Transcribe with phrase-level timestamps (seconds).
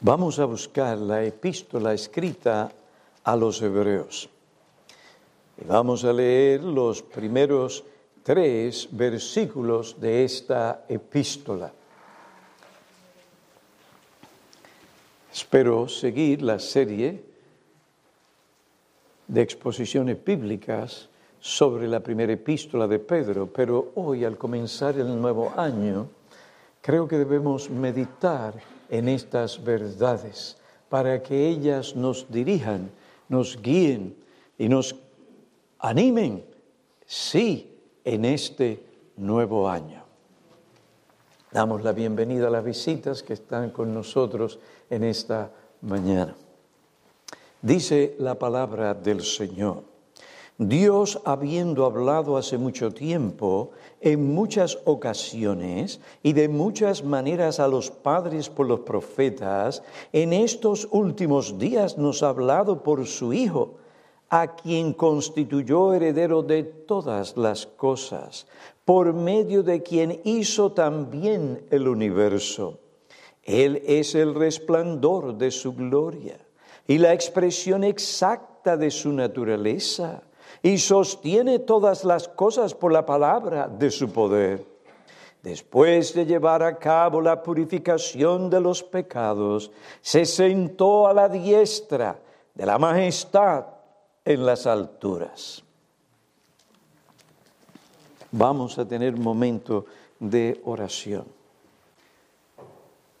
[0.00, 2.70] Vamos a buscar la epístola escrita
[3.24, 4.28] a los hebreos.
[5.56, 7.82] Y vamos a leer los primeros
[8.22, 11.72] tres versículos de esta epístola.
[15.32, 17.24] Espero seguir la serie
[19.26, 21.08] de exposiciones bíblicas
[21.40, 26.08] sobre la primera epístola de Pedro, pero hoy al comenzar el nuevo año,
[26.82, 30.56] creo que debemos meditar en estas verdades
[30.88, 32.90] para que ellas nos dirijan,
[33.28, 34.16] nos guíen
[34.58, 34.96] y nos
[35.78, 36.44] animen,
[37.06, 37.72] sí,
[38.04, 38.82] en este
[39.16, 40.04] nuevo año.
[41.50, 44.58] Damos la bienvenida a las visitas que están con nosotros
[44.90, 45.50] en esta
[45.80, 46.36] mañana.
[47.62, 49.95] Dice la palabra del Señor.
[50.58, 57.90] Dios, habiendo hablado hace mucho tiempo, en muchas ocasiones y de muchas maneras a los
[57.90, 59.82] padres por los profetas,
[60.14, 63.74] en estos últimos días nos ha hablado por su Hijo,
[64.30, 68.46] a quien constituyó heredero de todas las cosas,
[68.84, 72.80] por medio de quien hizo también el universo.
[73.42, 76.38] Él es el resplandor de su gloria
[76.88, 80.22] y la expresión exacta de su naturaleza,
[80.62, 84.64] y sostiene todas las cosas por la palabra de su poder.
[85.42, 92.18] Después de llevar a cabo la purificación de los pecados, se sentó a la diestra
[92.52, 93.64] de la majestad
[94.24, 95.62] en las alturas.
[98.32, 99.86] Vamos a tener momento
[100.18, 101.24] de oración.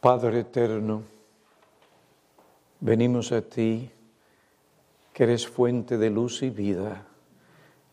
[0.00, 1.02] Padre eterno,
[2.80, 3.88] venimos a ti,
[5.12, 7.05] que eres fuente de luz y vida,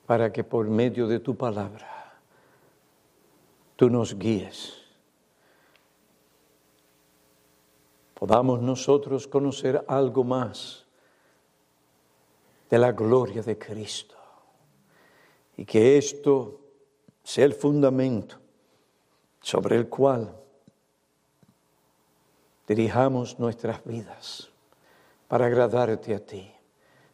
[0.06, 2.14] para que por medio de tu palabra
[3.76, 4.82] tú nos guíes.
[8.14, 10.86] Podamos nosotros conocer algo más
[12.70, 14.16] de la gloria de Cristo
[15.58, 16.60] y que esto
[17.24, 18.38] sea el fundamento
[19.42, 20.34] sobre el cual
[22.68, 24.50] dirijamos nuestras vidas
[25.28, 26.53] para agradarte a ti.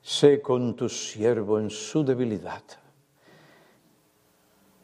[0.02, 2.64] Sé con tu siervo en su debilidad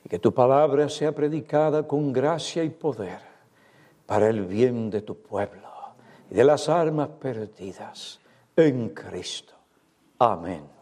[0.04, 3.20] y que tu palabra sea predicada con gracia y poder
[4.06, 5.68] para el bien de tu pueblo
[6.30, 8.20] y de las almas perdidas
[8.56, 9.54] en Cristo.
[10.20, 10.76] Amén.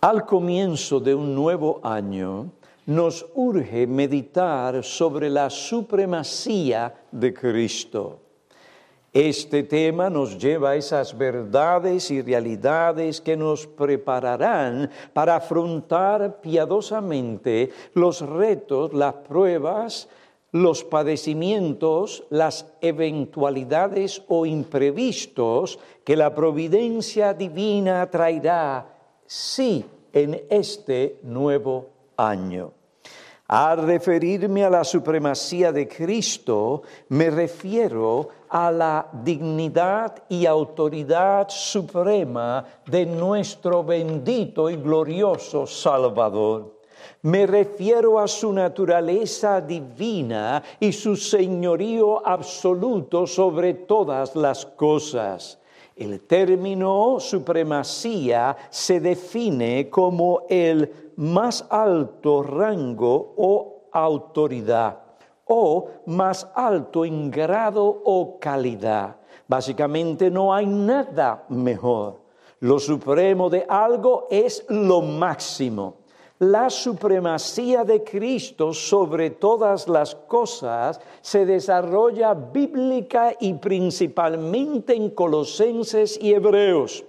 [0.00, 2.50] Al comienzo de un nuevo año,
[2.86, 8.18] nos urge meditar sobre la supremacía de Cristo.
[9.12, 17.70] Este tema nos lleva a esas verdades y realidades que nos prepararán para afrontar piadosamente
[17.92, 20.08] los retos, las pruebas,
[20.50, 31.91] los padecimientos, las eventualidades o imprevistos que la providencia divina traerá, sí, en este nuevo
[32.16, 32.72] año.
[33.48, 42.64] Al referirme a la supremacía de Cristo, me refiero a la dignidad y autoridad suprema
[42.86, 46.80] de nuestro bendito y glorioso Salvador.
[47.22, 55.58] Me refiero a su naturaleza divina y su señorío absoluto sobre todas las cosas.
[55.96, 64.98] El término supremacía se define como el más alto rango o autoridad
[65.46, 69.16] o más alto en grado o calidad.
[69.46, 72.22] Básicamente no hay nada mejor.
[72.60, 76.01] Lo supremo de algo es lo máximo.
[76.42, 86.18] La supremacía de Cristo sobre todas las cosas se desarrolla bíblica y principalmente en Colosenses
[86.20, 87.04] y Hebreos.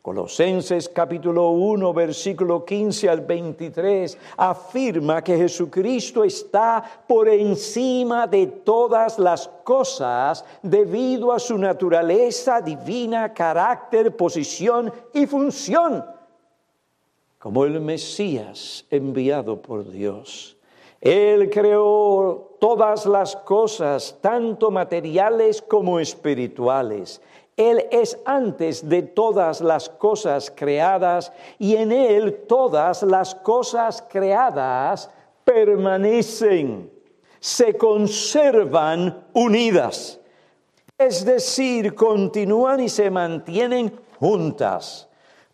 [0.00, 9.18] Colosenses capítulo 1, versículo 15 al 23 afirma que Jesucristo está por encima de todas
[9.18, 16.02] las cosas debido a su naturaleza divina, carácter, posición y función,
[17.40, 20.58] como el Mesías enviado por Dios.
[21.00, 27.22] Él creó todas las cosas, tanto materiales como espirituales.
[27.56, 35.10] Él es antes de todas las cosas creadas y en Él todas las cosas creadas
[35.42, 36.90] permanecen,
[37.40, 40.20] se conservan unidas.
[40.98, 45.09] Es decir, continúan y se mantienen juntas.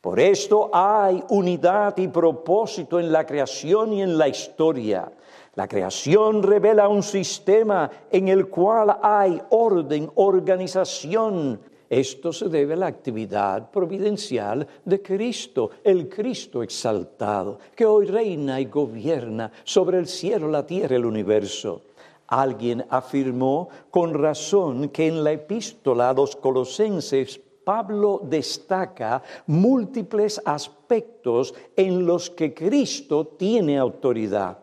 [0.06, 5.11] Por esto hay unidad y propósito en la creación y en la historia.
[5.56, 11.58] La creación revela un sistema en el cual hay orden, organización.
[11.91, 18.61] Esto se debe a la actividad providencial de Cristo, el Cristo exaltado, que hoy reina
[18.61, 21.82] y gobierna sobre el cielo, la tierra, el universo.
[22.29, 31.52] Alguien afirmó con razón que en la epístola a los colosenses Pablo destaca múltiples aspectos
[31.74, 34.56] en los que Cristo tiene autoridad.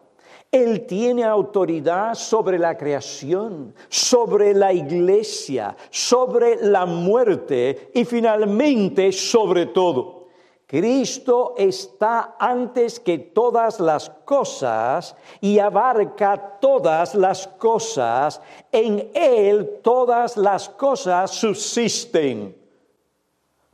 [0.49, 9.65] Él tiene autoridad sobre la creación, sobre la iglesia, sobre la muerte y finalmente sobre
[9.65, 10.27] todo.
[10.65, 18.39] Cristo está antes que todas las cosas y abarca todas las cosas.
[18.71, 22.62] En Él todas las cosas subsisten.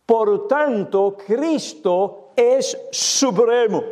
[0.10, 3.84] Por tanto, Cristo es supremo.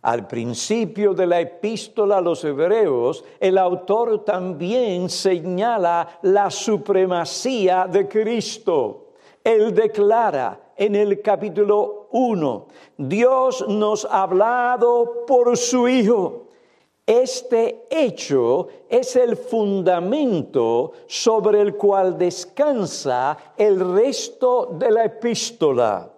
[0.00, 8.08] Al principio de la epístola a los hebreos, el autor también señala la supremacía de
[8.08, 9.08] Cristo.
[9.44, 16.49] Él declara en el capítulo 1, Dios nos ha hablado por su Hijo
[17.10, 26.08] este hecho es el fundamento sobre el cual descansa el resto de la epístola.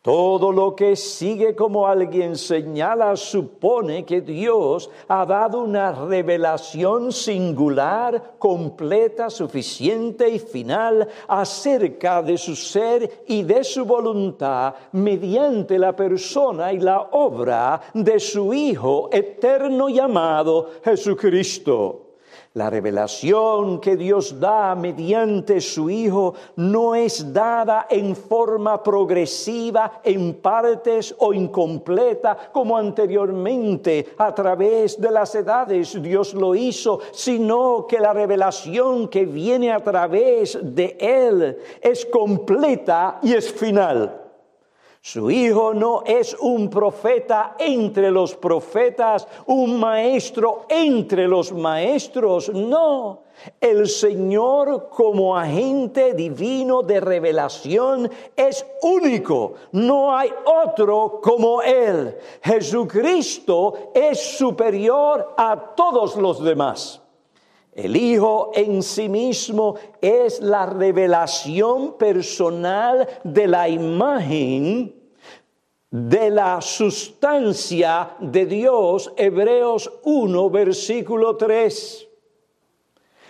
[0.00, 8.36] Todo lo que sigue como alguien señala supone que Dios ha dado una revelación singular,
[8.38, 16.72] completa, suficiente y final acerca de su ser y de su voluntad mediante la persona
[16.72, 22.07] y la obra de su Hijo eterno llamado Jesucristo.
[22.54, 30.34] La revelación que Dios da mediante su Hijo no es dada en forma progresiva, en
[30.34, 38.00] partes o incompleta, como anteriormente a través de las edades Dios lo hizo, sino que
[38.00, 44.27] la revelación que viene a través de Él es completa y es final.
[45.00, 53.22] Su hijo no es un profeta entre los profetas, un maestro entre los maestros, no.
[53.60, 62.16] El Señor como agente divino de revelación es único, no hay otro como Él.
[62.42, 67.00] Jesucristo es superior a todos los demás.
[67.78, 74.92] El Hijo en sí mismo es la revelación personal de la imagen
[75.88, 82.08] de la sustancia de Dios, Hebreos 1, versículo 3.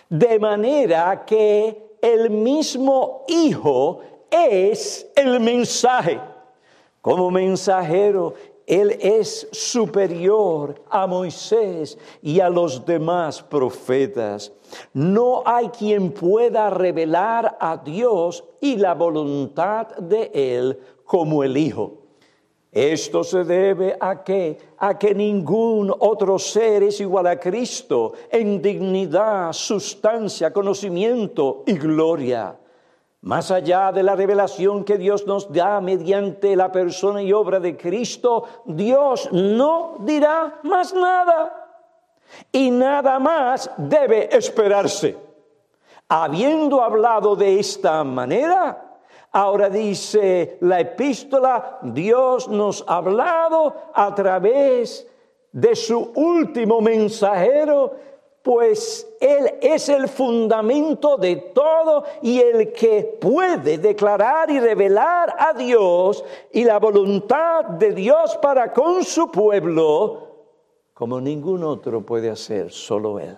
[0.09, 6.19] De manera que el mismo Hijo es el mensaje.
[7.03, 8.33] Como mensajero,
[8.69, 14.53] Él es superior a Moisés y a los demás profetas.
[14.93, 21.95] No hay quien pueda revelar a Dios y la voluntad de Él como el Hijo.
[22.71, 28.61] Esto se debe a que a que ningún otro ser es igual a Cristo en
[28.61, 32.55] dignidad, sustancia, conocimiento y gloria.
[33.21, 37.77] Más allá de la revelación que Dios nos da mediante la persona y obra de
[37.77, 41.83] Cristo, Dios no dirá más nada.
[42.53, 45.17] Y nada más debe esperarse.
[46.09, 48.89] Habiendo hablado de esta manera,
[49.33, 55.07] Ahora dice la epístola, Dios nos ha hablado a través
[55.53, 57.95] de su último mensajero,
[58.43, 65.53] pues Él es el fundamento de todo y el que puede declarar y revelar a
[65.53, 70.29] Dios y la voluntad de Dios para con su pueblo,
[70.95, 73.37] como ningún otro puede hacer, solo Él.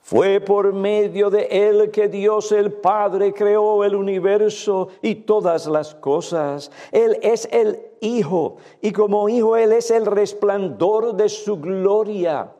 [0.00, 5.94] Fue por medio de Él que Dios el Padre creó el universo y todas las
[5.94, 6.72] cosas.
[6.90, 12.50] Él es el Hijo y como Hijo Él es el resplandor de su gloria,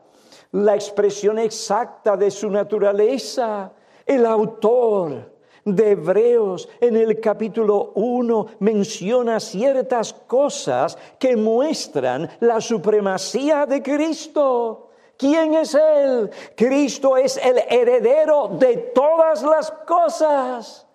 [0.51, 3.71] la expresión exacta de su naturaleza,
[4.05, 5.31] el autor.
[5.63, 14.89] De Hebreos en el capítulo 1 menciona ciertas cosas que muestran la supremacía de Cristo.
[15.15, 16.31] ¿Quién es Él?
[16.55, 20.87] Cristo es el heredero de todas las cosas.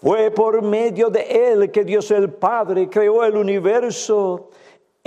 [0.00, 4.50] Fue por medio de Él que Dios el Padre creó el universo.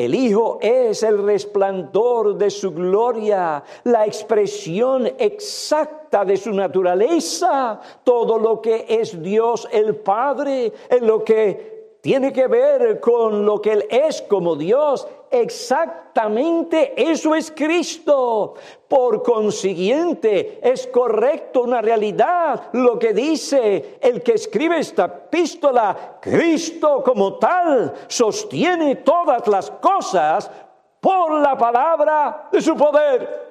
[0.06, 7.80] El Hijo es el resplandor de su gloria, la expresión exacta de su naturaleza.
[8.04, 13.62] Todo lo que es Dios el Padre, en lo que tiene que ver con lo
[13.62, 15.08] que Él es como Dios.
[15.32, 18.56] Exactamente eso es Cristo.
[18.88, 26.18] Por consiguiente, es correcto una realidad lo que dice el que escribe esta epístola.
[26.22, 30.52] Cristo como tal sostiene todas las cosas
[31.00, 33.51] por la palabra de su poder.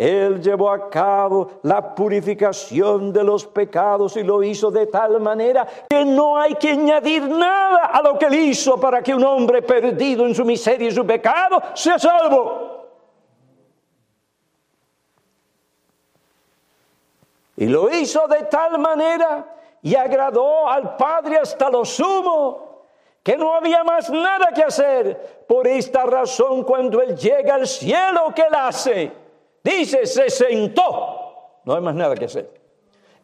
[0.00, 5.68] Él llevó a cabo la purificación de los pecados y lo hizo de tal manera
[5.90, 9.60] que no hay que añadir nada a lo que él hizo para que un hombre
[9.60, 12.88] perdido en su miseria y su pecado sea salvo.
[17.58, 22.86] Y lo hizo de tal manera y agradó al Padre hasta lo sumo,
[23.22, 25.44] que no había más nada que hacer.
[25.46, 29.19] Por esta razón, cuando Él llega al cielo, ¿qué Él hace?
[29.62, 31.60] Dice, se sentó.
[31.64, 32.60] No hay más nada que hacer.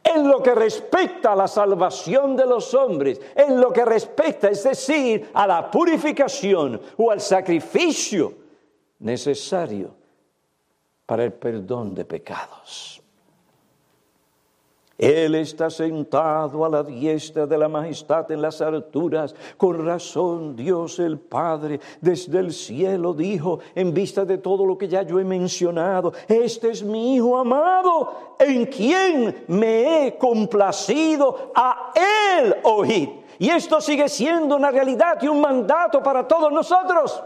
[0.03, 4.63] En lo que respecta a la salvación de los hombres, en lo que respecta, es
[4.63, 8.35] decir, a la purificación o al sacrificio
[9.01, 9.95] necesario
[11.05, 13.03] para el perdón de pecados.
[14.99, 19.35] Él está sentado a la diestra de la majestad en las alturas.
[19.57, 24.89] Con razón Dios el Padre desde el cielo dijo, en vista de todo lo que
[24.89, 31.93] ya yo he mencionado, este es mi Hijo amado, en quien me he complacido a
[32.39, 33.25] Él oír.
[33.39, 37.23] Y esto sigue siendo una realidad y un mandato para todos nosotros.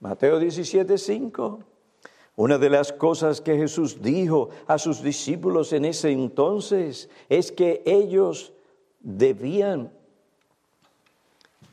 [0.00, 1.71] Mateo 17, 5.
[2.34, 7.82] Una de las cosas que Jesús dijo a sus discípulos en ese entonces es que
[7.84, 8.52] ellos
[9.00, 9.92] debían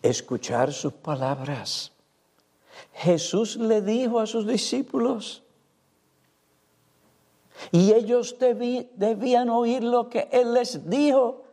[0.02, 1.94] escuchar sus palabras.
[2.94, 5.44] Jesús le dijo a sus discípulos
[7.72, 11.44] y ellos debían oír lo que Él les dijo.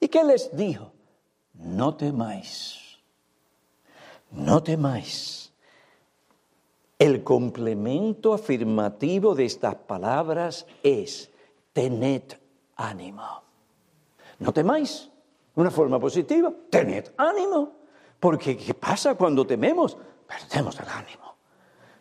[0.00, 0.92] ¿Y qué les dijo?
[1.52, 2.98] No temáis,
[4.30, 5.47] no temáis
[6.98, 11.30] el complemento afirmativo de estas palabras es
[11.72, 12.34] tened
[12.76, 13.42] ánimo.
[14.40, 15.08] No temáis,
[15.54, 17.72] una forma positiva, tened ánimo.
[18.18, 19.96] Porque ¿qué pasa cuando tememos?
[20.26, 21.28] Perdemos el ánimo.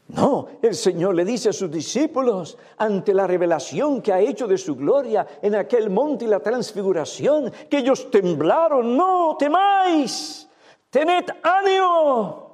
[0.10, 4.58] No, el Señor le dice a sus discípulos ante la revelación que ha hecho de
[4.58, 10.48] su gloria en aquel monte y la transfiguración, que ellos temblaron, no temáis,
[10.90, 12.47] tened ánimo.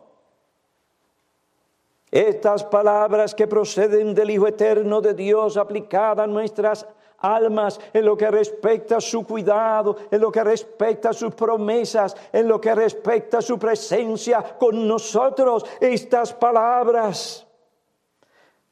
[2.14, 6.86] Estas palabras que proceden del Hijo Eterno de Dios aplicadas a nuestras
[7.18, 12.16] almas en lo que respecta a su cuidado, en lo que respecta a sus promesas,
[12.32, 15.66] en lo que respecta a su presencia con nosotros.
[15.82, 17.48] Estas palabras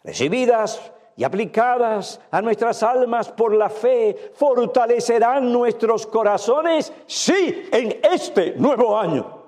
[0.03, 0.79] recibidas
[1.15, 8.95] y aplicadas a nuestras almas por la fe fortalecerán nuestros corazones, sí, en este nuevo
[8.95, 9.40] año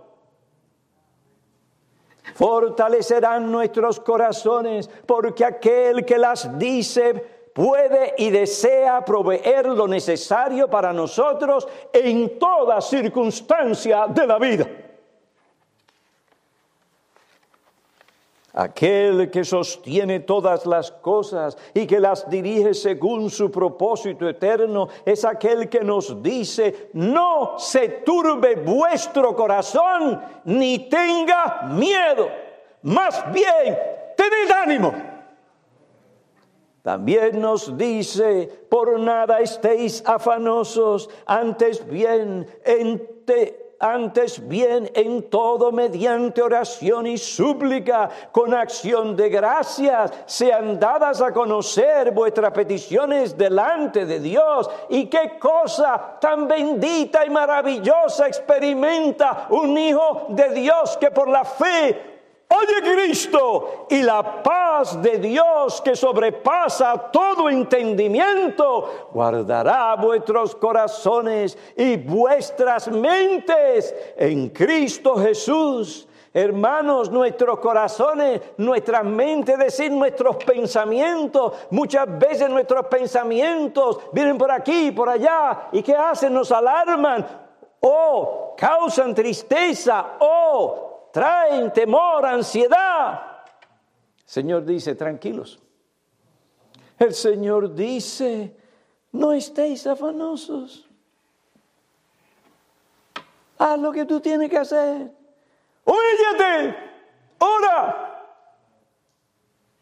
[2.35, 7.13] fortalecerán nuestros corazones, porque aquel que las dice
[7.53, 14.67] puede y desea proveer lo necesario para nosotros en toda circunstancia de la vida.
[18.55, 25.25] Aquel que sostiene todas las cosas y que las dirige según su propósito eterno es
[25.25, 32.29] aquel que nos dice, no se turbe vuestro corazón ni tenga miedo,
[32.83, 33.75] más bien
[34.15, 34.93] tened ánimo.
[36.83, 46.41] También nos dice, por nada estéis afanosos, antes bien ente antes bien en todo mediante
[46.41, 54.21] oración y súplica, con acción de gracias, sean dadas a conocer vuestras peticiones delante de
[54.21, 54.69] Dios.
[54.89, 61.43] Y qué cosa tan bendita y maravillosa experimenta un hijo de Dios que por la
[61.43, 62.12] fe
[62.55, 71.97] Oye Cristo y la paz de Dios que sobrepasa todo entendimiento guardará vuestros corazones y
[71.97, 76.07] vuestras mentes en Cristo Jesús.
[76.31, 84.51] Hermanos, nuestros corazones, nuestras mentes, es decir, nuestros pensamientos, muchas veces nuestros pensamientos vienen por
[84.51, 86.33] aquí, por allá, y ¿qué hacen?
[86.33, 87.25] Nos alarman
[87.79, 93.43] o causan tristeza o traen temor, ansiedad.
[94.17, 95.59] El Señor dice, tranquilos.
[96.97, 98.57] El Señor dice,
[99.11, 100.89] no estéis afanosos.
[103.59, 105.11] Haz lo que tú tienes que hacer.
[105.85, 106.77] Humíllate,
[107.37, 108.33] ora.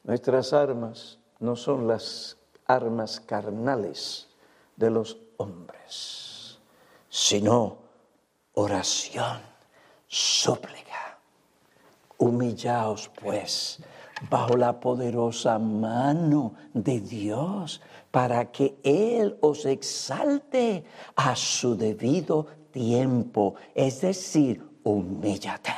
[0.03, 4.27] Nuestras armas no son las armas carnales
[4.75, 6.59] de los hombres,
[7.07, 7.77] sino
[8.53, 9.39] oración,
[10.07, 11.10] súplica.
[12.21, 13.79] Humillaos pues
[14.29, 20.83] bajo la poderosa mano de Dios para que Él os exalte
[21.15, 25.73] a su debido tiempo, es decir, humíllate.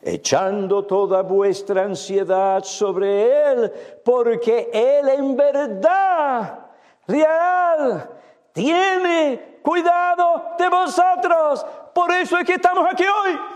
[0.00, 6.60] Echando toda vuestra ansiedad sobre Él, porque Él en verdad,
[7.06, 8.10] real,
[8.54, 11.66] tiene cuidado de vosotros.
[11.92, 13.55] Por eso es que estamos aquí hoy.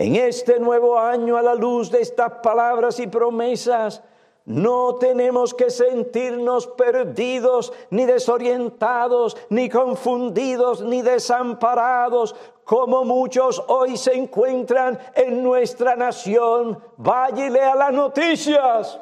[0.00, 4.02] En este nuevo año, a la luz de estas palabras y promesas,
[4.46, 14.14] no tenemos que sentirnos perdidos, ni desorientados, ni confundidos, ni desamparados, como muchos hoy se
[14.14, 16.82] encuentran en nuestra nación.
[16.96, 18.98] Vaya y lea las noticias.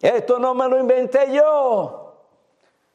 [0.00, 2.14] Esto no me lo inventé yo.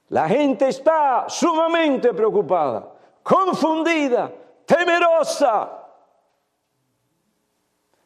[0.08, 2.88] La gente está sumamente preocupada,
[3.22, 4.32] confundida,
[4.72, 5.70] temerosa.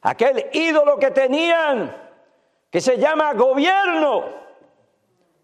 [0.01, 1.95] Aquel ídolo que tenían,
[2.69, 4.23] que se llama gobierno,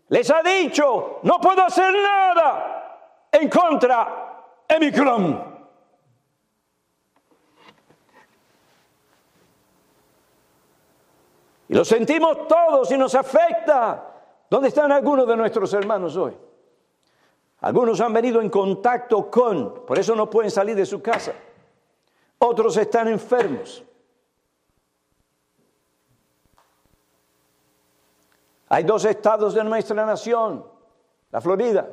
[0.10, 5.52] les ha dicho, no puedo hacer nada en contra de Micron.
[11.70, 14.08] Y lo sentimos todos y nos afecta.
[14.50, 16.36] ¿Dónde están algunos de nuestros hermanos hoy?
[17.62, 21.34] Algunos han venido en contacto con, por eso no pueden salir de su casa.
[22.40, 23.84] Otros están enfermos.
[28.68, 30.66] Hay dos estados de nuestra nación,
[31.30, 31.90] la Florida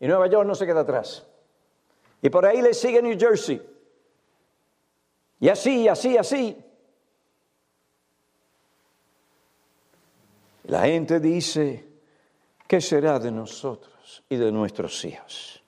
[0.00, 1.24] y Nueva York no se queda atrás.
[2.20, 3.62] Y por ahí le sigue New Jersey.
[5.38, 6.64] Y así, así, así.
[10.64, 11.88] La gente dice,
[12.66, 13.97] ¿qué será de nosotros?
[14.28, 15.62] Y de nuestros hijos.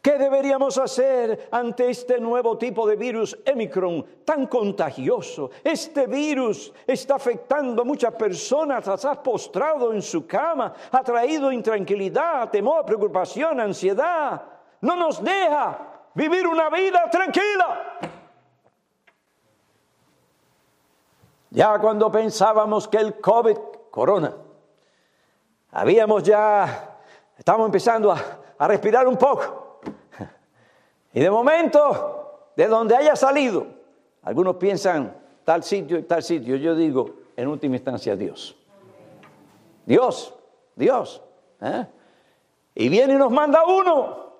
[0.00, 5.50] ¿Qué deberíamos hacer ante este nuevo tipo de virus Omicron tan contagioso?
[5.62, 11.52] Este virus está afectando a muchas personas, las ha postrado en su cama, ha traído
[11.52, 14.42] intranquilidad, temor, preocupación, ansiedad.
[14.80, 15.78] No nos deja
[16.14, 17.98] vivir una vida tranquila.
[21.50, 23.56] Ya cuando pensábamos que el COVID,
[23.90, 24.34] corona,
[25.70, 26.93] habíamos ya
[27.44, 29.80] estamos empezando a, respirar un poco.
[31.12, 33.66] Y de momento, de donde haya salido,
[34.22, 38.56] algunos piensan tal sitio y tal sitio, yo digo, en última instancia, Dios.
[39.84, 40.34] Dios,
[40.74, 41.22] Dios.
[41.60, 41.86] ¿eh?
[42.74, 44.32] Y viene y nos manda uno.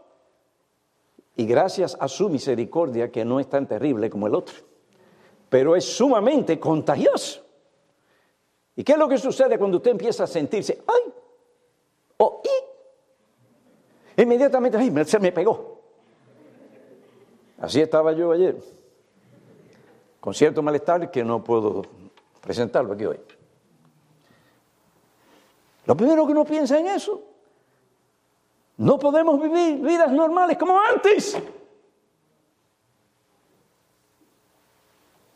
[1.36, 4.54] Y gracias a su misericordia, que no es tan terrible como el otro,
[5.50, 7.44] pero es sumamente contagioso.
[8.74, 11.12] ¿Y qué es lo que sucede cuando usted empieza a sentirse, ay,
[12.16, 12.63] o y
[14.16, 15.82] Inmediatamente, ay, se me pegó.
[17.58, 18.56] Así estaba yo ayer,
[20.20, 21.82] con cierto malestar que no puedo
[22.40, 23.20] presentarlo aquí hoy.
[25.86, 27.22] Lo primero que uno piensa en eso,
[28.76, 31.36] no podemos vivir vidas normales como antes.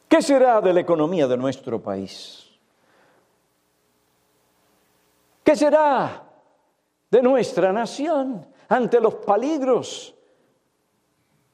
[0.09, 2.49] ¿Qué será de la economía de nuestro país?
[5.45, 6.25] ¿Qué será
[7.11, 8.47] de nuestra nación?
[8.69, 10.15] Ante los peligros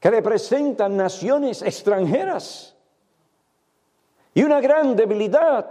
[0.01, 2.77] que representan naciones extranjeras.
[4.35, 5.71] Y una gran debilidad,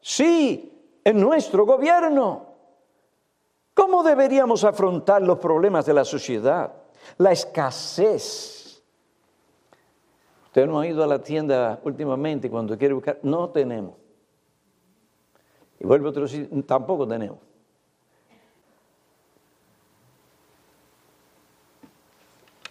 [0.00, 2.46] sí, en nuestro gobierno.
[3.72, 6.72] ¿Cómo deberíamos afrontar los problemas de la sociedad?
[7.18, 8.82] La escasez.
[10.46, 13.20] Usted no ha ido a la tienda últimamente cuando quiere buscar.
[13.22, 13.94] No tenemos.
[15.78, 17.38] Y vuelve otro sitio, tampoco tenemos.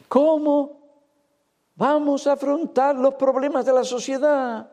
[0.10, 0.82] ¿Cómo
[1.76, 4.72] vamos a afrontar los problemas de la sociedad?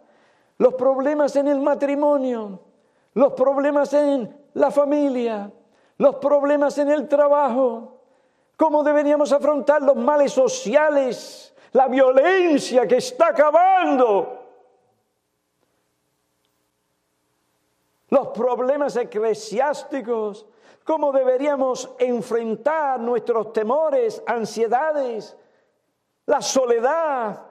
[0.58, 2.58] Los problemas en el matrimonio,
[3.12, 5.52] los problemas en la familia,
[5.98, 8.00] los problemas en el trabajo.
[8.56, 14.42] ¿Cómo deberíamos afrontar los males sociales, la violencia que está acabando?
[18.08, 20.46] Los problemas eclesiásticos,
[20.86, 25.36] cómo deberíamos enfrentar nuestros temores, ansiedades,
[26.26, 27.42] la soledad,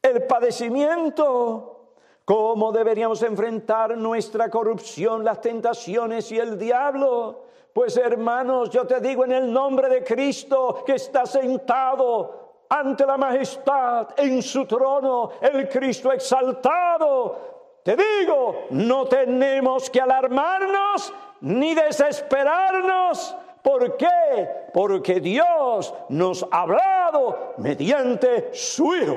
[0.00, 1.94] el padecimiento,
[2.24, 7.46] cómo deberíamos enfrentar nuestra corrupción, las tentaciones y el diablo.
[7.74, 13.16] Pues hermanos, yo te digo en el nombre de Cristo que está sentado ante la
[13.16, 17.80] majestad en su trono, el Cristo exaltado.
[17.82, 23.36] Te digo, no tenemos que alarmarnos ni desesperarnos.
[23.62, 24.48] ¿Por qué?
[24.72, 29.16] Porque Dios nos ha hablado mediante su Hijo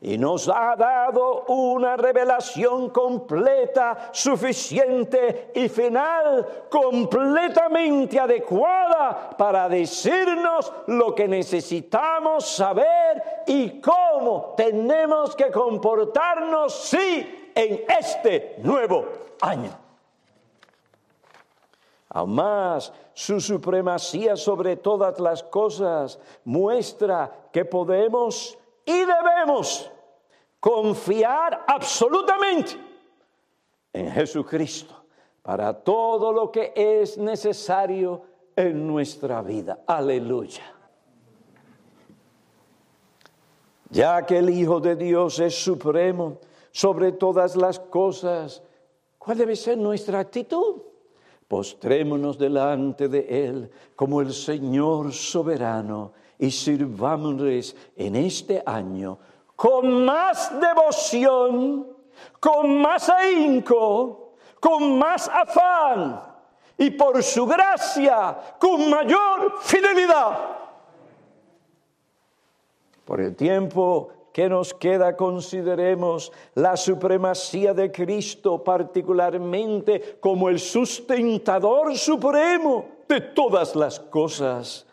[0.00, 11.14] y nos ha dado una revelación completa, suficiente y final, completamente adecuada para decirnos lo
[11.14, 19.04] que necesitamos saber y cómo tenemos que comportarnos, sí, en este nuevo
[19.40, 19.87] año.
[22.10, 29.90] Aún más, su supremacía sobre todas las cosas muestra que podemos y debemos
[30.58, 32.76] confiar absolutamente
[33.92, 34.94] en Jesucristo
[35.42, 38.22] para todo lo que es necesario
[38.56, 39.80] en nuestra vida.
[39.86, 40.74] Aleluya.
[43.90, 46.38] Ya que el Hijo de Dios es supremo
[46.70, 48.62] sobre todas las cosas,
[49.18, 50.87] ¿cuál debe ser nuestra actitud?
[51.48, 59.18] Postrémonos delante de Él como el Señor soberano y sirvámosles en este año
[59.56, 61.88] con más devoción,
[62.38, 66.22] con más ahínco, con más afán
[66.76, 70.38] y por su gracia con mayor fidelidad.
[73.04, 81.96] Por el tiempo que nos queda consideremos la supremacía de Cristo particularmente como el sustentador
[81.96, 84.86] supremo de todas las cosas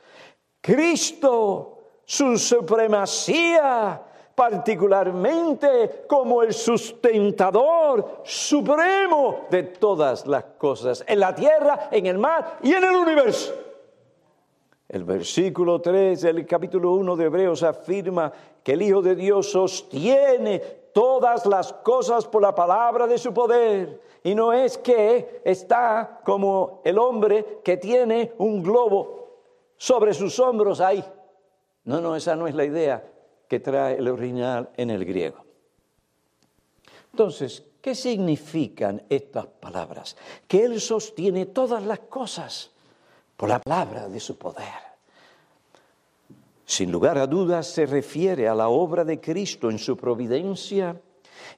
[0.60, 4.02] Cristo, su supremacía,
[4.34, 12.58] particularmente como el sustentador supremo de todas las cosas, en la tierra, en el mar
[12.64, 13.65] y en el universo.
[14.88, 18.32] El versículo 3 del capítulo 1 de Hebreos afirma
[18.64, 20.60] que el Hijo de Dios sostiene
[20.94, 24.00] todas las cosas por la palabra de su poder.
[24.24, 29.42] Y no es que está como el hombre que tiene un globo
[29.76, 31.04] sobre sus hombros ahí.
[31.84, 33.04] No, no, esa no es la idea
[33.48, 35.44] que trae el original en el griego.
[37.12, 40.16] Entonces, ¿qué significan estas palabras?
[40.48, 42.75] Que Él sostiene todas las cosas
[43.38, 44.86] por la palabra de su poder.
[46.66, 51.00] Sin lugar a dudas se refiere a la obra de Cristo en su providencia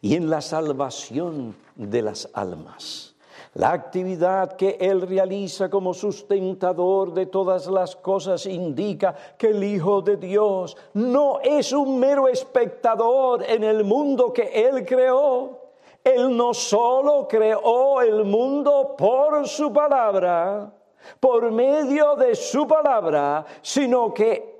[0.02, 3.16] y en la salvación de las almas.
[3.54, 10.02] La actividad que Él realiza como sustentador de todas las cosas indica que el Hijo
[10.02, 15.60] de Dios no es un mero espectador en el mundo que Él creó.
[16.04, 20.72] Él no solo creó el mundo por su palabra,
[21.20, 24.58] por medio de su palabra, sino que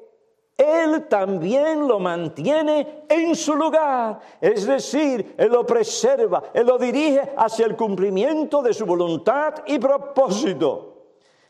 [0.58, 4.20] él también lo mantiene en su lugar.
[4.42, 9.78] Es decir, Él lo preserva, Él lo dirige hacia el cumplimiento de su voluntad y
[9.78, 10.96] propósito.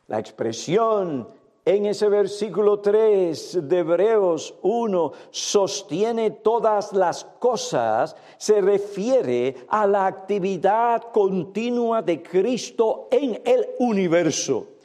[0.08, 1.26] La expresión
[1.64, 10.06] en ese versículo 3 de Hebreos 1 sostiene todas las cosas, se refiere a la
[10.06, 14.77] actividad continua de Cristo en el universo.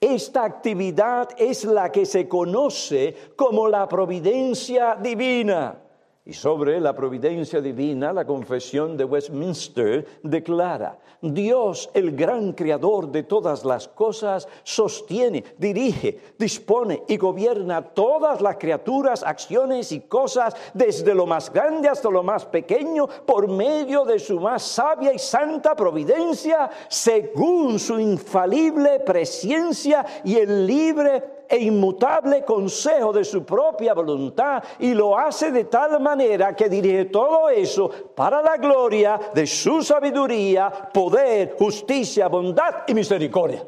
[0.00, 5.78] Esta actividad es la que se conoce como la providencia divina.
[6.22, 13.22] Y sobre la providencia divina, la confesión de Westminster declara, Dios, el gran creador de
[13.22, 21.14] todas las cosas, sostiene, dirige, dispone y gobierna todas las criaturas, acciones y cosas, desde
[21.14, 25.74] lo más grande hasta lo más pequeño, por medio de su más sabia y santa
[25.74, 34.62] providencia, según su infalible presencia y el libre e inmutable consejo de su propia voluntad
[34.78, 39.82] y lo hace de tal manera que dirige todo eso para la gloria de su
[39.82, 43.66] sabiduría, poder, justicia, bondad y misericordia.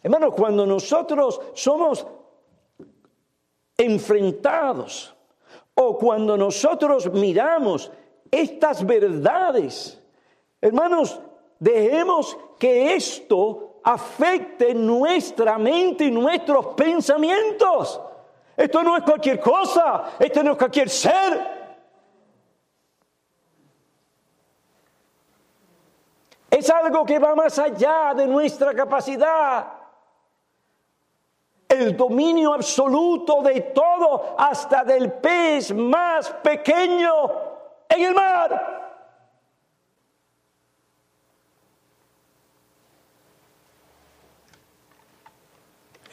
[0.00, 2.06] Hermanos, cuando nosotros somos
[3.76, 5.12] enfrentados
[5.74, 7.90] o cuando nosotros miramos
[8.30, 10.00] estas verdades,
[10.60, 11.20] hermanos,
[11.58, 18.00] dejemos que esto afecte nuestra mente y nuestros pensamientos.
[18.56, 21.60] Esto no es cualquier cosa, esto no es cualquier ser.
[26.50, 29.66] Es algo que va más allá de nuestra capacidad.
[31.68, 37.12] El dominio absoluto de todo, hasta del pez más pequeño
[37.88, 38.79] en el mar.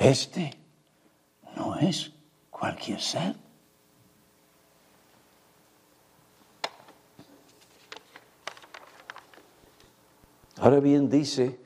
[0.08, 0.52] Este
[1.58, 2.14] no es
[2.50, 3.36] cualquier ser.
[10.60, 11.60] Ahora bien dice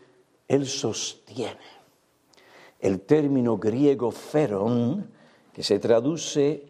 [0.47, 1.69] Él sostiene.
[2.79, 5.11] El término griego feron,
[5.53, 6.65] que se traduce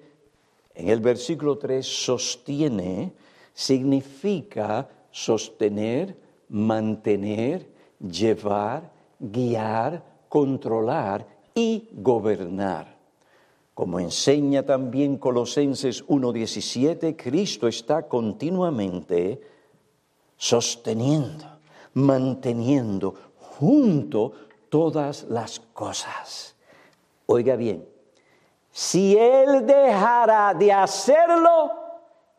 [0.75, 3.13] en el versículo 3, sostiene,
[3.53, 6.17] significa sostener,
[6.49, 7.65] mantener,
[7.97, 12.97] llevar, guiar, controlar y gobernar.
[13.73, 19.41] Como enseña también Colosenses 1.17, Cristo está continuamente
[20.37, 21.45] sosteniendo,
[21.93, 24.33] manteniendo junto
[24.69, 26.55] todas las cosas.
[27.27, 27.87] Oiga bien,
[28.71, 31.71] si Él dejara de hacerlo,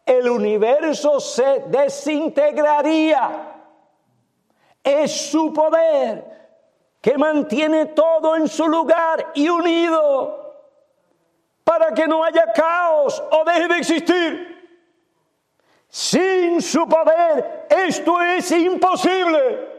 [0.05, 3.49] el universo se desintegraría.
[4.83, 6.42] Es su poder
[7.03, 10.55] que mantiene todo en su lugar y unido
[11.65, 14.53] para que no haya caos o deje de existir.
[15.89, 19.73] Sin su poder esto es imposible.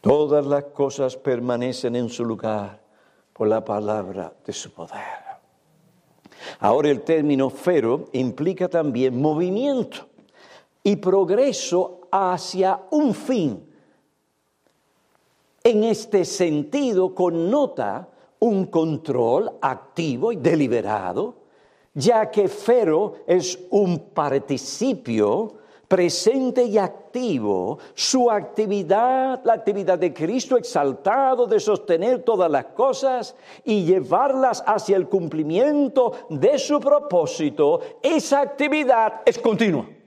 [0.00, 2.80] Todas las cosas permanecen en su lugar
[3.32, 5.28] por la palabra de su poder.
[6.58, 10.07] Ahora el término fero implica también movimiento
[10.88, 13.62] y progreso hacia un fin.
[15.62, 21.34] En este sentido connota un control activo y deliberado,
[21.92, 30.56] ya que fero es un participio presente y activo, su actividad, la actividad de Cristo
[30.56, 38.40] exaltado de sostener todas las cosas y llevarlas hacia el cumplimiento de su propósito, esa
[38.40, 39.97] actividad es continua,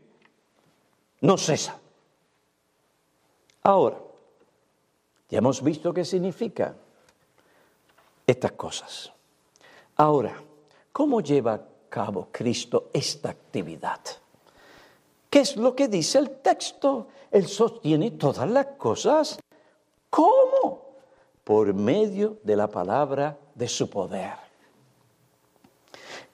[1.22, 1.80] no cesa.
[3.64, 3.98] Ahora,
[5.30, 6.76] ya hemos visto qué significa
[8.26, 9.12] estas cosas.
[9.96, 10.36] Ahora,
[10.92, 14.00] ¿cómo lleva a cabo Cristo esta actividad?
[15.30, 17.08] ¿Qué es lo que dice el texto?
[17.30, 19.40] Él sostiene todas las cosas.
[20.10, 20.96] ¿Cómo?
[21.44, 24.34] Por medio de la palabra de su poder.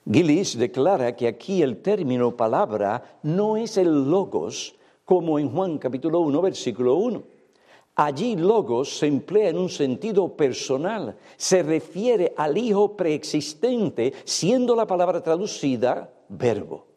[0.10, 4.77] Gillis declara que aquí el término palabra no es el logos
[5.08, 7.24] como en Juan capítulo 1 versículo 1.
[7.96, 14.86] Allí logos se emplea en un sentido personal, se refiere al Hijo preexistente, siendo la
[14.86, 16.88] palabra traducida verbo.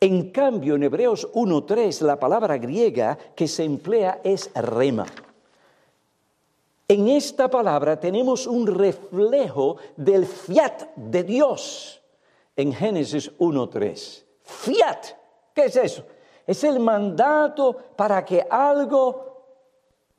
[0.00, 5.06] En cambio, en Hebreos 1.3 la palabra griega que se emplea es rema.
[6.88, 12.02] En esta palabra tenemos un reflejo del fiat de Dios
[12.56, 14.24] en Génesis 1.3.
[14.42, 15.06] Fiat,
[15.54, 16.04] ¿qué es eso?
[16.46, 19.44] Es el mandato para que algo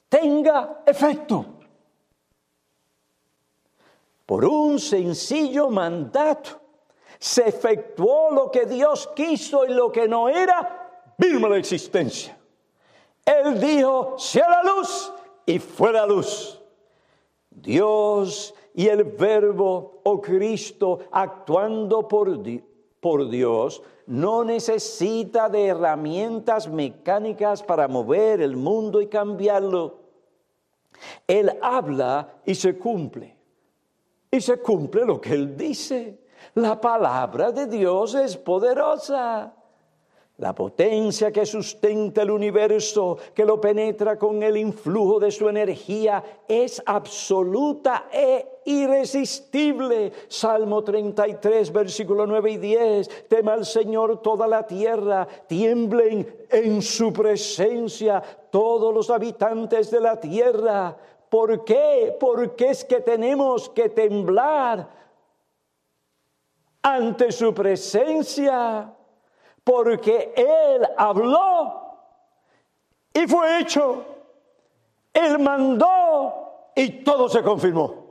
[0.10, 1.46] tenga efecto.
[4.26, 6.62] Por un sencillo mandato
[7.20, 12.38] se efectuó lo que Dios quiso y lo que no era, vino la existencia.
[13.24, 15.12] Él dijo, sea la luz
[15.46, 16.62] y fue la luz.
[17.50, 22.30] Dios y el verbo o Cristo actuando por,
[23.06, 30.00] por Dios no necesita de herramientas mecánicas para mover el mundo y cambiarlo.
[31.28, 33.38] Él habla y se cumple.
[34.32, 36.18] Y se cumple lo que Él dice.
[36.56, 39.54] La palabra de Dios es poderosa.
[40.38, 46.24] La potencia que sustenta el universo, que lo penetra con el influjo de su energía,
[46.48, 50.12] es absoluta e irresistible.
[50.28, 53.28] Salmo 33, versículo 9 y 10.
[53.28, 60.20] Tema al Señor toda la tierra, tiemblen en su presencia todos los habitantes de la
[60.20, 60.96] tierra.
[61.30, 62.16] ¿Por qué?
[62.20, 64.88] Porque es que tenemos que temblar
[66.82, 68.94] ante su presencia,
[69.64, 71.98] porque Él habló
[73.14, 74.06] y fue hecho.
[75.12, 78.05] Él mandó y todo se confirmó.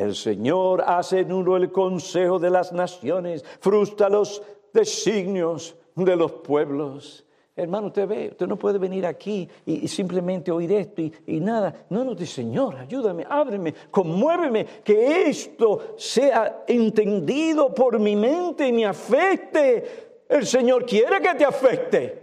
[0.00, 7.26] El Señor hace nulo el consejo de las naciones, frustra los designios de los pueblos.
[7.54, 11.84] Hermano, usted ve, usted no puede venir aquí y, simplemente oír esto y, nada.
[11.90, 18.86] No, no, Señor, ayúdame, ábreme, conmuéveme, que esto sea entendido por mi mente y me
[18.86, 20.22] afecte.
[20.26, 22.22] El Señor quiere que te afecte.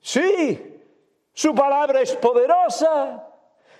[0.00, 0.80] Sí,
[1.34, 3.33] su palabra es poderosa.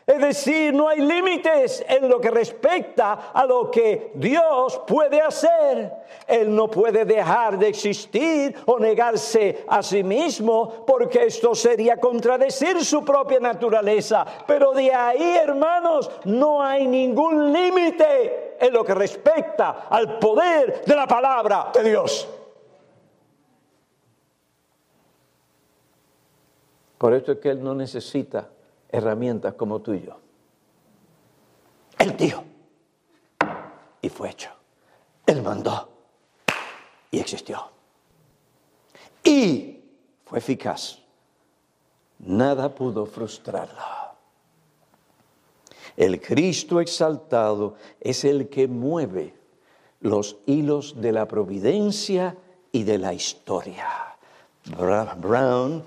[0.07, 5.93] Es decir, no hay límites en lo que respecta a lo que Dios puede hacer.
[6.27, 12.85] Él no puede dejar de existir o negarse a sí mismo porque esto sería contradecir
[12.85, 14.27] su propia naturaleza.
[14.47, 20.95] Pero de ahí, hermanos, no hay ningún límite en lo que respecta al poder de
[20.95, 22.29] la palabra de Dios.
[26.99, 28.49] Por esto es que Él no necesita
[28.95, 30.17] herramientas como tú y yo.
[31.99, 32.45] Él dio
[34.01, 34.51] y fue hecho.
[35.27, 35.89] Él mandó
[37.11, 37.71] y existió.
[39.25, 39.81] Y
[40.25, 41.01] fue eficaz.
[42.21, 43.83] Nada pudo frustrarlo.
[45.97, 49.35] El Cristo exaltado es el que mueve
[50.01, 52.37] los hilos de la providencia
[52.71, 53.89] y de la historia.
[55.17, 55.83] Brown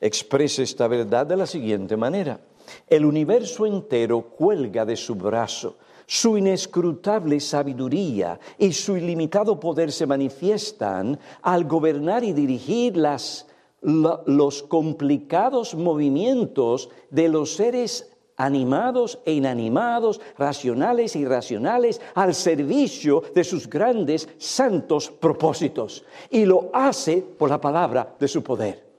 [0.00, 2.40] expresa esta verdad de la siguiente manera.
[2.88, 5.76] El universo entero cuelga de su brazo.
[6.06, 13.46] Su inescrutable sabiduría y su ilimitado poder se manifiestan al gobernar y dirigir las,
[13.82, 23.44] los complicados movimientos de los seres animados e inanimados, racionales e irracionales, al servicio de
[23.44, 26.04] sus grandes santos propósitos.
[26.30, 28.89] Y lo hace por la palabra de su poder.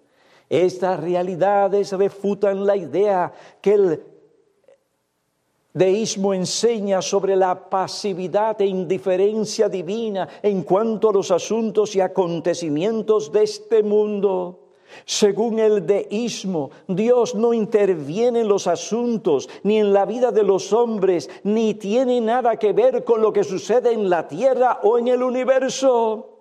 [0.51, 4.03] Estas realidades refutan la idea que el
[5.73, 13.31] deísmo enseña sobre la pasividad e indiferencia divina en cuanto a los asuntos y acontecimientos
[13.31, 14.59] de este mundo.
[15.05, 20.73] Según el deísmo, Dios no interviene en los asuntos ni en la vida de los
[20.73, 25.07] hombres, ni tiene nada que ver con lo que sucede en la tierra o en
[25.07, 26.40] el universo.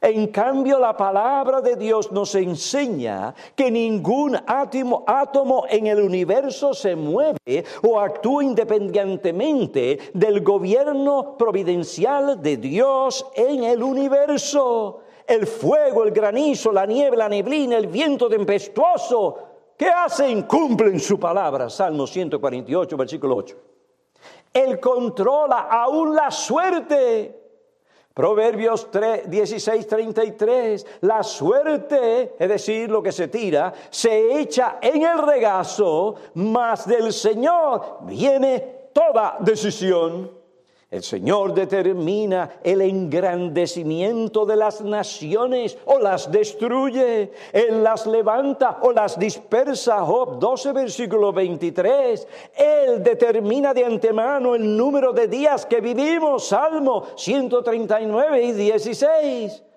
[0.00, 6.72] En cambio, la palabra de Dios nos enseña que ningún átomo, átomo, en el universo
[6.72, 16.02] se mueve o actúa independientemente del gobierno providencial de Dios en el universo el fuego,
[16.02, 19.38] el granizo, la nieve, la neblina, el viento tempestuoso,
[19.76, 20.42] ¿qué hacen?
[20.42, 21.70] Cumplen su palabra.
[21.70, 23.56] Salmo 148, versículo 8.
[24.52, 27.39] Él controla aún la suerte.
[28.14, 35.02] Proverbios 3, 16, 33, la suerte, es decir, lo que se tira, se echa en
[35.02, 40.39] el regazo, mas del Señor viene toda decisión.
[40.90, 47.30] El Señor determina el engrandecimiento de las naciones o las destruye.
[47.52, 50.00] Él las levanta o las dispersa.
[50.00, 52.26] Job 12, versículo 23.
[52.56, 56.48] Él determina de antemano el número de días que vivimos.
[56.48, 59.69] Salmo 139 y 16.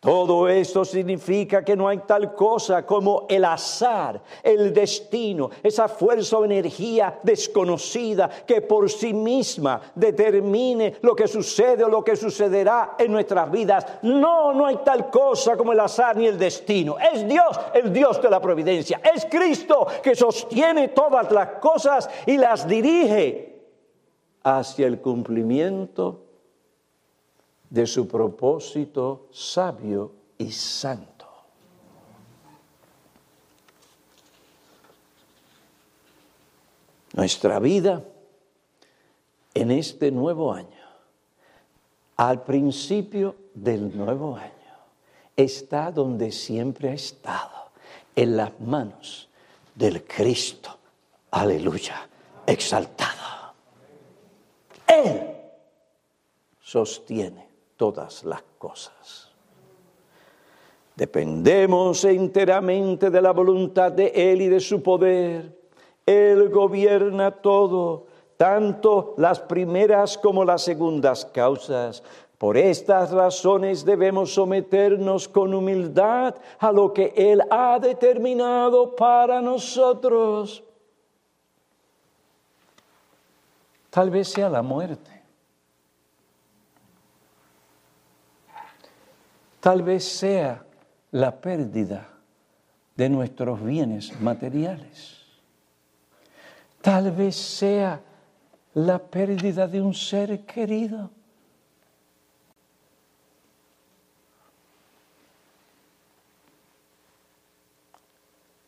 [0.00, 6.38] Todo esto significa que no hay tal cosa como el azar, el destino, esa fuerza
[6.38, 12.94] o energía desconocida que por sí misma determine lo que sucede o lo que sucederá
[12.98, 13.84] en nuestras vidas.
[14.00, 16.96] No, no hay tal cosa como el azar ni el destino.
[16.98, 19.02] Es Dios, el Dios de la providencia.
[19.14, 23.66] Es Cristo que sostiene todas las cosas y las dirige
[24.44, 26.29] hacia el cumplimiento
[27.70, 31.26] de su propósito sabio y santo.
[37.12, 38.04] Nuestra vida
[39.54, 40.68] en este nuevo año,
[42.16, 44.50] al principio del nuevo año,
[45.36, 47.70] está donde siempre ha estado,
[48.16, 49.28] en las manos
[49.74, 50.76] del Cristo.
[51.30, 52.08] Aleluya,
[52.46, 53.54] exaltado.
[54.86, 55.36] Él
[56.60, 57.49] sostiene
[57.80, 59.30] todas las cosas.
[60.94, 65.58] Dependemos enteramente de la voluntad de Él y de su poder.
[66.04, 68.04] Él gobierna todo,
[68.36, 72.02] tanto las primeras como las segundas causas.
[72.36, 80.62] Por estas razones debemos someternos con humildad a lo que Él ha determinado para nosotros.
[83.88, 85.19] Tal vez sea la muerte.
[89.60, 90.64] Tal vez sea
[91.10, 92.08] la pérdida
[92.96, 95.20] de nuestros bienes materiales.
[96.80, 98.00] Tal vez sea
[98.74, 101.10] la pérdida de un ser querido.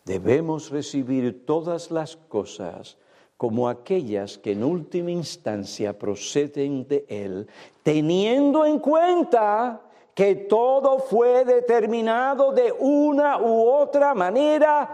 [0.05, 2.99] Debemos recibir todas las cosas
[3.39, 7.49] como aquellas que en última instancia proceden de Él,
[7.83, 9.81] teniendo en cuenta
[10.15, 14.89] que todo fue determinado de una u otra manera.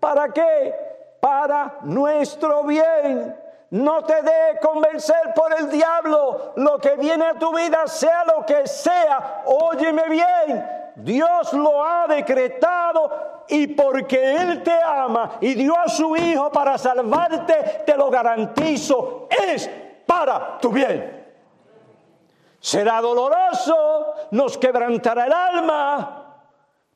[0.00, 0.74] ¿Para qué?
[1.20, 3.36] Para nuestro bien.
[3.70, 6.52] No te dé convencer por el diablo.
[6.56, 10.64] Lo que viene a tu vida, sea lo que sea, óyeme bien.
[10.96, 16.78] Dios lo ha decretado y porque Él te ama y dio a su Hijo para
[16.78, 19.68] salvarte, te lo garantizo, es
[20.06, 21.23] para tu bien.
[22.64, 26.48] Será doloroso, nos quebrantará el alma,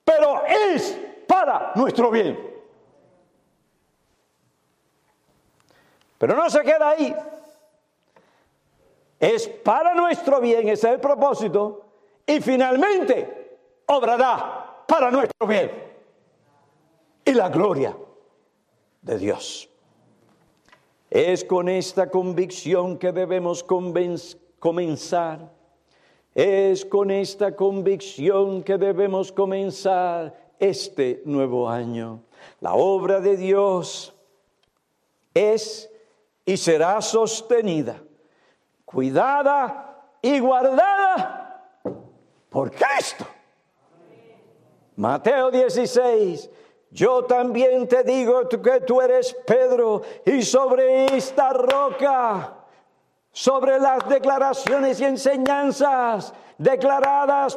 [0.02, 2.38] pero es para nuestro bien.
[6.16, 7.14] Pero no se queda ahí.
[9.20, 11.84] Es para nuestro bien, ese es el propósito.
[12.24, 13.58] Y finalmente
[13.88, 15.70] obrará para nuestro bien.
[17.26, 17.94] Y la gloria
[19.02, 19.68] de Dios.
[21.10, 23.62] Es con esta convicción que debemos
[24.58, 25.57] comenzar.
[26.34, 32.22] Es con esta convicción que debemos comenzar este nuevo año.
[32.60, 34.14] La obra de Dios
[35.34, 35.90] es
[36.44, 38.02] y será sostenida,
[38.84, 41.72] cuidada y guardada
[42.48, 43.26] por Cristo.
[44.96, 46.50] Mateo 16.
[46.90, 52.57] Yo también te digo que tú eres Pedro y sobre esta roca,
[53.38, 57.56] sobre las declaraciones y enseñanzas declaradas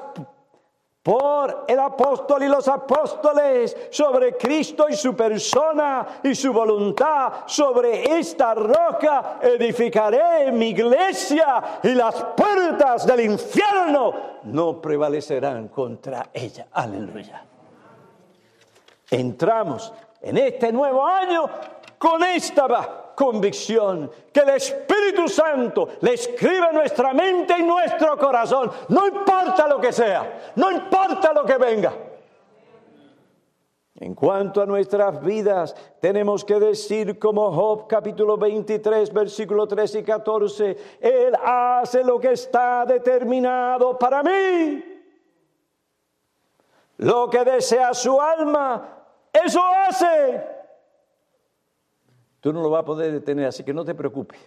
[1.01, 7.47] por el apóstol y los apóstoles sobre Cristo y su persona y su voluntad.
[7.47, 14.13] Sobre esta roca edificaré mi iglesia y las puertas del infierno
[14.43, 16.67] no prevalecerán contra ella.
[16.73, 17.43] Aleluya.
[19.09, 21.49] Entramos en este nuevo año
[21.97, 22.67] con esta
[23.15, 28.71] convicción que el Espíritu Santo le escribe en nuestra mente y nuestro corazón.
[28.89, 31.93] No importa lo que sea, no importa lo que venga.
[34.01, 40.03] En cuanto a nuestras vidas, tenemos que decir como Job capítulo 23, versículo 13 y
[40.03, 44.83] 14, Él hace lo que está determinado para mí.
[46.97, 50.50] Lo que desea su alma, eso hace.
[52.41, 54.39] Tú no lo vas a poder detener, así que no te preocupes.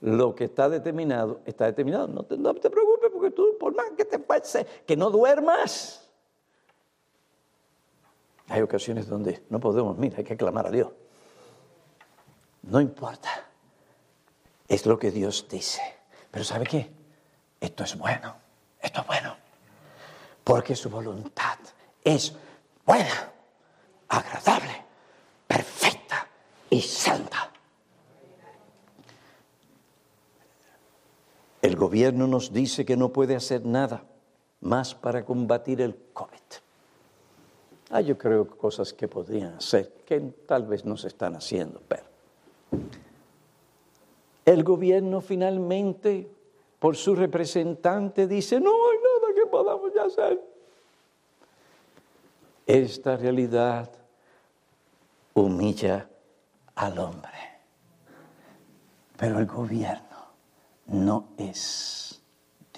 [0.00, 2.08] Lo que está determinado, está determinado.
[2.08, 6.08] No te, preocupes porque tú, por más que te pase, que no duermas.
[8.48, 10.88] Hay ocasiones donde no podemos, mira, hay que clamar a Dios.
[12.62, 13.28] No importa.
[14.68, 15.82] Es lo que Dios dice.
[16.30, 16.90] Pero ¿sabe qué?
[17.60, 18.34] Esto es bueno.
[18.80, 19.36] Esto es bueno.
[20.44, 21.58] Porque su voluntad
[22.02, 22.32] es
[22.84, 23.32] buena,
[24.08, 24.84] agradable,
[25.46, 25.95] perfecta
[26.70, 27.50] y santa.
[31.62, 34.04] El gobierno nos dice que no puede hacer nada
[34.60, 36.30] más para combatir el COVID.
[37.90, 42.04] Ah, yo creo cosas que podrían hacer, que tal vez no se están haciendo, pero
[44.44, 46.28] el gobierno finalmente,
[46.78, 50.40] por su representante, dice, no hay nada que podamos hacer.
[52.66, 53.90] Esta realidad
[55.34, 56.08] humilla
[56.76, 57.32] al hombre.
[59.16, 60.02] Pero el gobierno
[60.86, 62.22] no es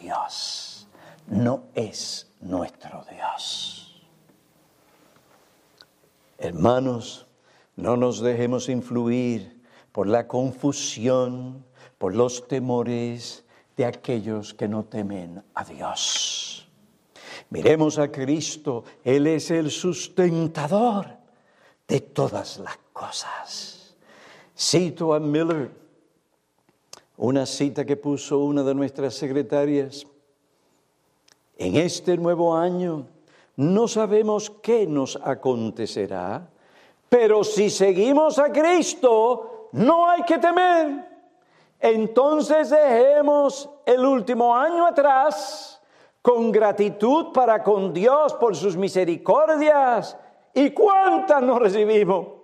[0.01, 0.89] Dios,
[1.27, 4.03] no es nuestro Dios.
[6.39, 7.27] Hermanos,
[7.77, 9.61] no nos dejemos influir
[9.93, 11.65] por la confusión,
[11.99, 13.45] por los temores
[13.77, 16.69] de aquellos que no temen a Dios.
[17.51, 21.07] Miremos a Cristo, Él es el sustentador
[21.89, 23.78] de todas las cosas.
[24.61, 25.71] Cito a Miller,
[27.17, 30.05] una cita que puso una de nuestras secretarias.
[31.57, 33.07] En este nuevo año
[33.55, 36.49] no sabemos qué nos acontecerá,
[37.09, 41.07] pero si seguimos a Cristo, no hay que temer.
[41.79, 45.81] Entonces dejemos el último año atrás
[46.21, 50.17] con gratitud para con Dios por sus misericordias.
[50.53, 52.38] ¿Y cuántas nos recibimos?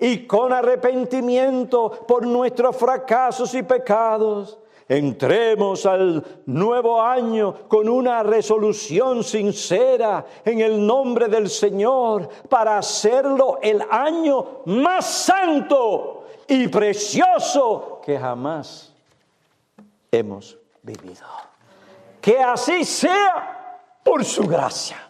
[0.00, 4.58] Y con arrepentimiento por nuestros fracasos y pecados.
[4.88, 13.60] Entremos al nuevo año con una resolución sincera en el nombre del Señor para hacerlo
[13.62, 18.92] el año más santo y precioso que jamás
[20.10, 21.26] hemos vivido.
[22.20, 25.09] Que así sea por su gracia.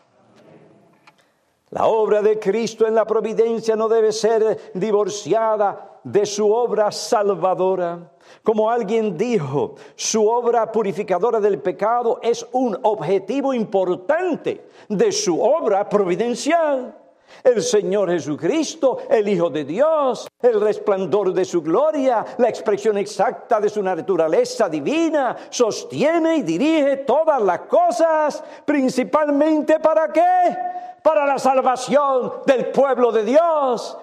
[1.71, 8.11] La obra de Cristo en la providencia no debe ser divorciada de su obra salvadora.
[8.43, 15.89] Como alguien dijo, su obra purificadora del pecado es un objetivo importante de su obra
[15.89, 16.99] providencial.
[17.43, 23.61] El Señor Jesucristo, el Hijo de Dios, el resplandor de su gloria, la expresión exacta
[23.61, 30.57] de su naturaleza divina, sostiene y dirige todas las cosas, principalmente para qué?
[31.03, 33.97] para la salvación del pueblo de Dios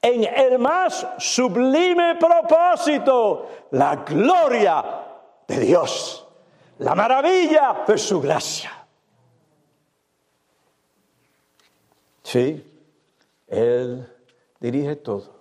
[0.00, 4.84] en el más sublime propósito, la gloria
[5.46, 6.26] de Dios,
[6.78, 8.81] la maravilla de su gracia.
[12.22, 12.64] Sí,
[13.48, 14.08] Él
[14.60, 15.40] dirige todo,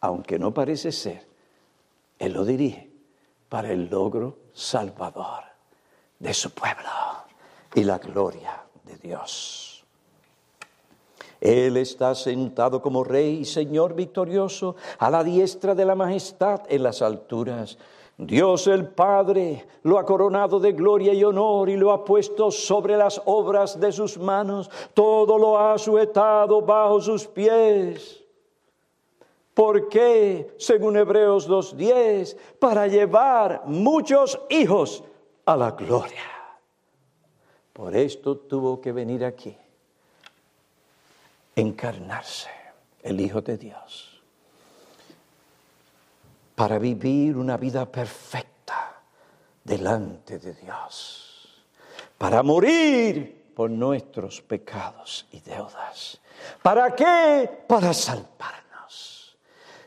[0.00, 1.26] aunque no parece ser,
[2.18, 2.90] Él lo dirige
[3.48, 5.44] para el logro salvador
[6.18, 6.90] de su pueblo
[7.74, 9.84] y la gloria de Dios.
[11.40, 16.82] Él está sentado como Rey y Señor victorioso a la diestra de la majestad en
[16.82, 17.78] las alturas.
[18.18, 22.96] Dios el Padre lo ha coronado de gloria y honor y lo ha puesto sobre
[22.96, 24.70] las obras de sus manos.
[24.94, 28.24] Todo lo ha sujetado bajo sus pies.
[29.52, 30.54] ¿Por qué?
[30.58, 35.02] Según Hebreos 2.10, para llevar muchos hijos
[35.44, 36.36] a la gloria.
[37.72, 39.56] Por esto tuvo que venir aquí,
[41.54, 42.48] encarnarse
[43.02, 44.15] el Hijo de Dios,
[46.56, 49.02] para vivir una vida perfecta
[49.62, 51.62] delante de Dios,
[52.16, 56.18] para morir por nuestros pecados y deudas.
[56.62, 57.64] ¿Para qué?
[57.68, 59.36] Para salvarnos.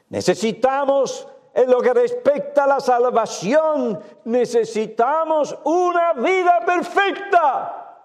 [0.09, 7.97] Necesitamos en lo que respecta a la salvación, necesitamos una vida perfecta.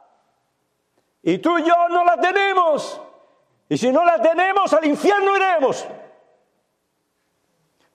[1.23, 3.01] Y tú y yo no la tenemos.
[3.69, 5.87] Y si no la tenemos, al infierno iremos.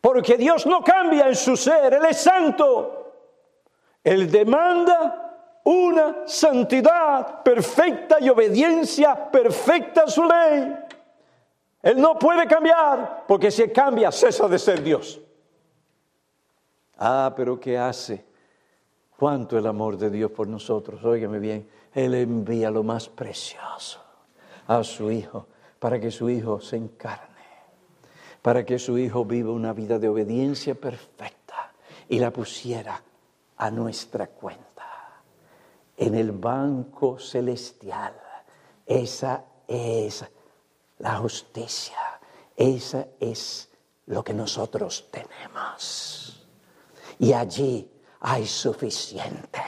[0.01, 3.13] Porque Dios no cambia en su ser, Él es santo.
[4.03, 5.29] Él demanda
[5.63, 10.75] una santidad perfecta y obediencia perfecta a su ley.
[11.81, 15.21] Él no puede cambiar, porque si cambia, cesa de ser Dios.
[16.97, 18.25] Ah, pero ¿qué hace?
[19.17, 21.03] ¿Cuánto el amor de Dios por nosotros?
[21.03, 24.01] Óigame bien, Él envía lo más precioso
[24.67, 25.47] a su Hijo
[25.79, 27.28] para que su Hijo se encarne,
[28.41, 31.73] para que su Hijo viva una vida de obediencia perfecta
[32.07, 33.01] y la pusiera
[33.57, 34.85] a nuestra cuenta
[35.97, 38.13] en el banco celestial.
[38.85, 40.25] Esa es
[40.99, 42.19] la justicia,
[42.55, 43.69] esa es
[44.07, 46.19] lo que nosotros tenemos
[47.19, 47.87] y allí
[48.21, 49.61] hay suficiente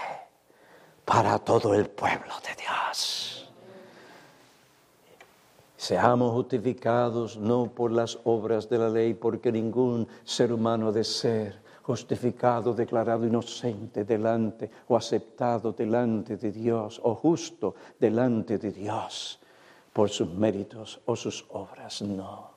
[1.05, 3.30] para todo el pueblo de Dios.
[5.81, 11.03] Seamos justificados no por las obras de la ley, porque ningún ser humano ha de
[11.03, 19.39] ser justificado, declarado inocente delante o aceptado delante de Dios o justo delante de Dios
[19.91, 22.03] por sus méritos o sus obras.
[22.03, 22.51] No,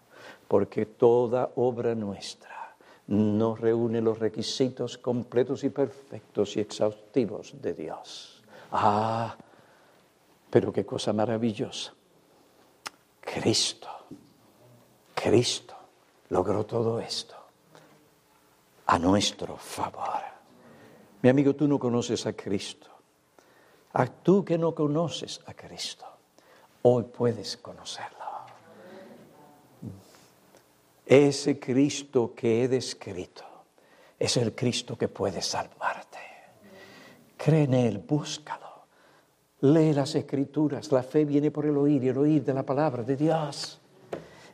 [0.46, 8.42] porque toda obra nuestra no reúne los requisitos completos y perfectos y exhaustivos de Dios.
[8.70, 9.34] Ah,
[10.50, 11.94] pero qué cosa maravillosa.
[13.34, 13.88] Cristo,
[15.12, 15.74] Cristo
[16.28, 17.34] logró todo esto
[18.86, 20.22] a nuestro favor.
[21.20, 22.86] Mi amigo, tú no conoces a Cristo.
[23.94, 26.06] A tú que no conoces a Cristo,
[26.82, 28.24] hoy puedes conocerlo.
[31.04, 33.44] Ese Cristo que he descrito
[34.16, 36.18] es el Cristo que puede salvarte.
[37.36, 38.73] Cree en Él, búscalo.
[39.64, 40.92] Lee las escrituras.
[40.92, 43.80] La fe viene por el oír y el oír de la palabra de Dios.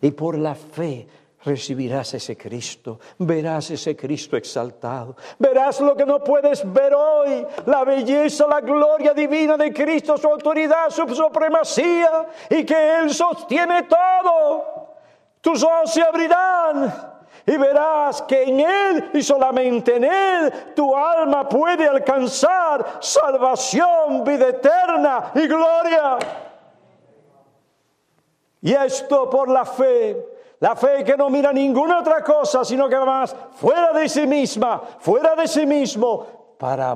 [0.00, 1.06] Y por la fe
[1.44, 7.82] recibirás ese Cristo, verás ese Cristo exaltado, verás lo que no puedes ver hoy, la
[7.82, 14.96] belleza, la gloria divina de Cristo, su autoridad, su supremacía y que Él sostiene todo.
[15.40, 17.09] Tus ojos se abrirán
[17.46, 24.48] y verás que en Él y solamente en Él tu alma puede alcanzar salvación, vida
[24.48, 26.18] eterna y gloria.
[28.62, 30.26] Y esto por la fe,
[30.60, 34.82] la fe que no mira ninguna otra cosa, sino que más fuera de sí misma,
[34.98, 36.94] fuera de sí mismo, para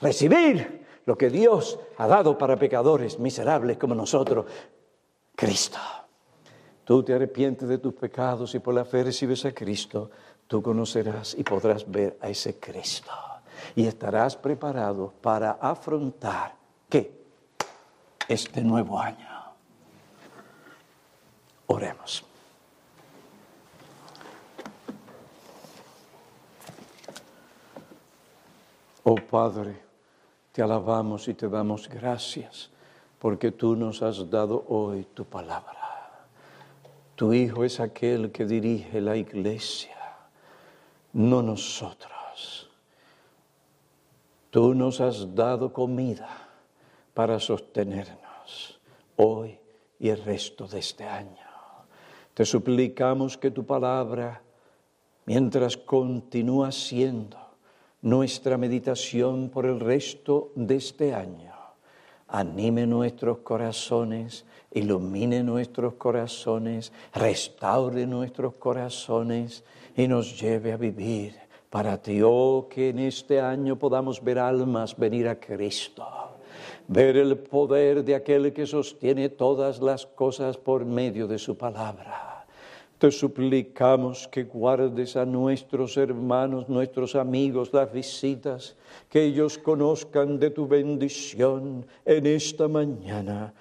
[0.00, 4.46] recibir lo que Dios ha dado para pecadores miserables como nosotros,
[5.36, 5.78] Cristo.
[6.84, 10.10] Tú te arrepientes de tus pecados y por la fe recibes a Cristo,
[10.46, 13.10] tú conocerás y podrás ver a ese Cristo.
[13.76, 16.54] Y estarás preparado para afrontar,
[16.88, 17.22] ¿qué?
[18.26, 19.28] Este nuevo año.
[21.66, 22.24] Oremos.
[29.04, 29.80] Oh Padre,
[30.52, 32.70] te alabamos y te damos gracias
[33.18, 35.81] porque tú nos has dado hoy tu palabra.
[37.22, 39.94] Tu Hijo es aquel que dirige la iglesia,
[41.12, 42.68] no nosotros.
[44.50, 46.48] Tú nos has dado comida
[47.14, 48.80] para sostenernos
[49.14, 49.56] hoy
[50.00, 51.46] y el resto de este año.
[52.34, 54.42] Te suplicamos que tu palabra,
[55.24, 57.38] mientras continúa siendo
[58.00, 61.51] nuestra meditación por el resto de este año,
[62.32, 69.62] anime nuestros corazones, ilumine nuestros corazones, restaure nuestros corazones
[69.94, 71.34] y nos lleve a vivir
[71.68, 72.20] para ti.
[72.24, 76.06] Oh, que en este año podamos ver almas venir a Cristo,
[76.88, 82.31] ver el poder de aquel que sostiene todas las cosas por medio de su palabra.
[83.02, 88.76] Te suplicamos que guardes a nuestros hermanos, nuestros amigos, las visitas,
[89.08, 93.52] que ellos conozcan de tu bendición en esta mañana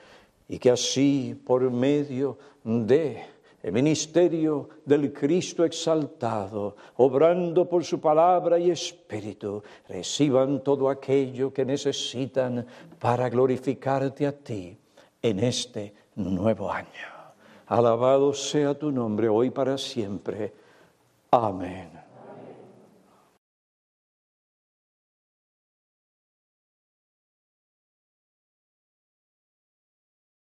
[0.48, 3.24] y que así por medio de
[3.64, 11.66] el ministerio del Cristo exaltado, obrando por su palabra y espíritu, reciban todo aquello que
[11.66, 12.64] necesitan
[13.00, 14.78] para glorificarte a ti
[15.20, 17.11] en este nuevo año.
[17.72, 20.52] Alabado sea tu nombre hoy para siempre.
[21.32, 22.01] Amén.